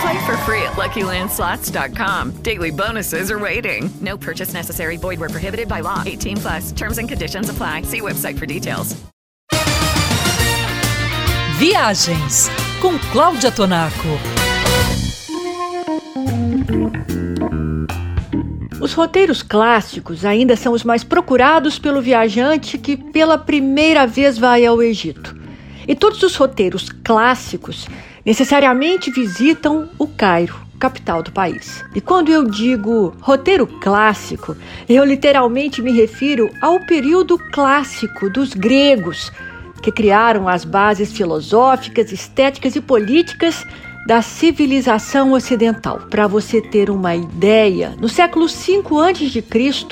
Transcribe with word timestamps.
Play 0.00 0.26
for 0.26 0.36
free 0.38 0.62
at 0.62 0.74
LuckyLandSlots.com. 0.76 2.42
Daily 2.42 2.70
bonuses 2.70 3.30
are 3.30 3.38
waiting. 3.38 3.88
No 4.00 4.16
purchase 4.16 4.52
necessary. 4.52 4.96
Void 4.96 5.20
were 5.20 5.28
prohibited 5.28 5.68
by 5.68 5.80
law. 5.80 6.02
18 6.04 6.36
plus. 6.36 6.72
Terms 6.72 6.98
and 6.98 7.08
conditions 7.08 7.48
apply. 7.48 7.82
See 7.82 8.00
website 8.00 8.38
for 8.38 8.46
details. 8.46 8.96
Viagens 11.58 12.50
com 12.82 12.98
Cláudia 13.10 13.50
Tonaco. 13.50 14.18
Os 18.78 18.92
roteiros 18.92 19.42
clássicos 19.42 20.24
ainda 20.24 20.54
são 20.54 20.74
os 20.74 20.84
mais 20.84 21.02
procurados 21.02 21.78
pelo 21.78 22.02
viajante 22.02 22.76
que 22.76 22.96
pela 22.96 23.38
primeira 23.38 24.06
vez 24.06 24.36
vai 24.36 24.66
ao 24.66 24.82
Egito. 24.82 25.34
E 25.88 25.94
todos 25.94 26.22
os 26.22 26.36
roteiros 26.36 26.90
clássicos 27.02 27.88
necessariamente 28.26 29.08
visitam 29.08 29.88
o 29.96 30.08
Cairo, 30.08 30.56
capital 30.80 31.22
do 31.22 31.30
país. 31.30 31.84
E 31.94 32.00
quando 32.00 32.28
eu 32.28 32.44
digo 32.44 33.14
roteiro 33.20 33.68
clássico, 33.68 34.56
eu 34.88 35.04
literalmente 35.04 35.80
me 35.80 35.92
refiro 35.92 36.50
ao 36.60 36.80
período 36.80 37.38
clássico 37.38 38.28
dos 38.28 38.52
gregos, 38.52 39.30
que 39.80 39.92
criaram 39.92 40.48
as 40.48 40.64
bases 40.64 41.12
filosóficas, 41.12 42.10
estéticas 42.10 42.74
e 42.74 42.80
políticas 42.80 43.64
da 44.08 44.20
civilização 44.20 45.32
ocidental. 45.32 46.00
Para 46.10 46.26
você 46.26 46.60
ter 46.60 46.90
uma 46.90 47.14
ideia, 47.14 47.94
no 48.00 48.08
século 48.08 48.48
V 48.48 48.82
a.C., 49.04 49.86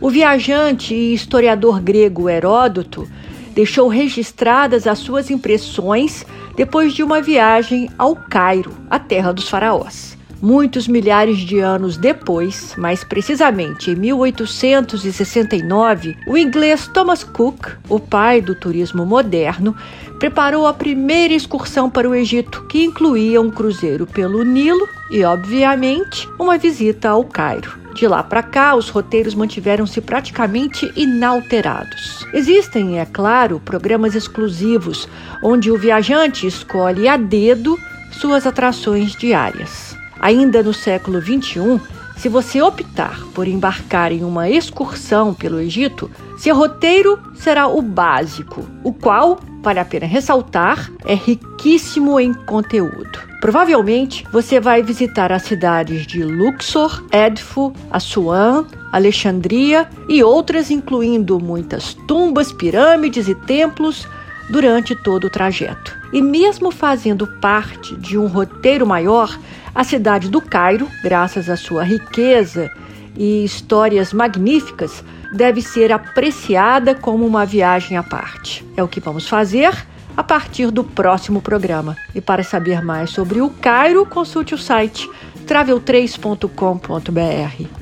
o 0.00 0.10
viajante 0.10 0.94
e 0.94 1.14
historiador 1.14 1.80
grego 1.80 2.28
Heródoto 2.28 3.08
deixou 3.52 3.88
registradas 3.88 4.86
as 4.86 4.98
suas 4.98 5.30
impressões 5.30 6.26
depois 6.56 6.92
de 6.92 7.02
uma 7.02 7.22
viagem 7.22 7.88
ao 7.96 8.14
Cairo, 8.16 8.76
a 8.90 8.98
terra 8.98 9.32
dos 9.32 9.48
faraós. 9.48 10.18
Muitos 10.40 10.88
milhares 10.88 11.38
de 11.38 11.60
anos 11.60 11.96
depois, 11.96 12.74
mais 12.76 13.04
precisamente 13.04 13.92
em 13.92 13.94
1869, 13.94 16.16
o 16.26 16.36
inglês 16.36 16.88
Thomas 16.88 17.22
Cook, 17.22 17.68
o 17.88 18.00
pai 18.00 18.40
do 18.40 18.56
turismo 18.56 19.06
moderno, 19.06 19.76
preparou 20.18 20.66
a 20.66 20.74
primeira 20.74 21.32
excursão 21.32 21.88
para 21.88 22.10
o 22.10 22.14
Egito, 22.14 22.66
que 22.66 22.82
incluía 22.82 23.40
um 23.40 23.52
cruzeiro 23.52 24.04
pelo 24.04 24.42
Nilo 24.42 24.88
e, 25.12 25.22
obviamente, 25.22 26.28
uma 26.40 26.58
visita 26.58 27.10
ao 27.10 27.24
Cairo. 27.24 27.81
De 27.94 28.06
lá 28.08 28.22
para 28.22 28.42
cá, 28.42 28.74
os 28.74 28.88
roteiros 28.88 29.34
mantiveram-se 29.34 30.00
praticamente 30.00 30.90
inalterados. 30.96 32.26
Existem, 32.32 32.98
é 32.98 33.04
claro, 33.04 33.60
programas 33.60 34.14
exclusivos 34.14 35.08
onde 35.42 35.70
o 35.70 35.76
viajante 35.76 36.46
escolhe 36.46 37.06
a 37.06 37.16
dedo 37.16 37.78
suas 38.12 38.46
atrações 38.46 39.12
diárias. 39.12 39.96
Ainda 40.20 40.62
no 40.62 40.72
século 40.72 41.20
XXI, 41.20 41.80
se 42.16 42.28
você 42.28 42.62
optar 42.62 43.20
por 43.34 43.48
embarcar 43.48 44.12
em 44.12 44.22
uma 44.22 44.48
excursão 44.48 45.34
pelo 45.34 45.60
Egito, 45.60 46.10
seu 46.38 46.56
roteiro 46.56 47.18
será 47.34 47.66
o 47.66 47.82
básico, 47.82 48.64
o 48.84 48.92
qual, 48.92 49.40
vale 49.62 49.78
a 49.78 49.84
pena 49.84 50.06
ressaltar, 50.06 50.90
é 51.04 51.14
riquíssimo 51.14 52.18
em 52.18 52.34
conteúdo. 52.34 53.20
Provavelmente 53.40 54.24
você 54.32 54.60
vai 54.60 54.82
visitar 54.82 55.32
as 55.32 55.42
cidades 55.42 56.06
de 56.06 56.22
Luxor, 56.22 57.04
Edfu, 57.10 57.72
Assuan, 57.90 58.66
Alexandria 58.92 59.88
e 60.08 60.22
outras, 60.22 60.70
incluindo 60.70 61.40
muitas 61.40 61.94
tumbas, 62.06 62.52
pirâmides 62.52 63.28
e 63.28 63.34
templos 63.34 64.06
durante 64.50 64.94
todo 64.94 65.24
o 65.24 65.30
trajeto. 65.30 65.96
E 66.12 66.20
mesmo 66.20 66.70
fazendo 66.70 67.26
parte 67.40 67.96
de 67.96 68.18
um 68.18 68.26
roteiro 68.26 68.86
maior, 68.86 69.38
a 69.74 69.82
cidade 69.82 70.28
do 70.28 70.40
Cairo, 70.40 70.88
graças 71.02 71.48
à 71.48 71.56
sua 71.56 71.82
riqueza 71.82 72.70
e 73.16 73.44
histórias 73.44 74.12
magníficas, 74.12 75.04
deve 75.32 75.62
ser 75.62 75.92
apreciada 75.92 76.94
como 76.94 77.26
uma 77.26 77.46
viagem 77.46 77.96
à 77.96 78.02
parte. 78.02 78.64
É 78.76 78.82
o 78.82 78.88
que 78.88 79.00
vamos 79.00 79.28
fazer 79.28 79.86
a 80.16 80.22
partir 80.22 80.70
do 80.70 80.84
próximo 80.84 81.40
programa. 81.40 81.96
E 82.14 82.20
para 82.20 82.44
saber 82.44 82.82
mais 82.82 83.10
sobre 83.10 83.40
o 83.40 83.50
Cairo, 83.50 84.06
consulte 84.06 84.54
o 84.54 84.58
site 84.58 85.10
travel3.com.br. 85.46 87.81